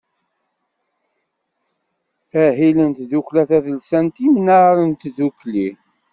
[2.43, 5.69] Ahil n tddukkla tadelsant Imnar n Tdukli.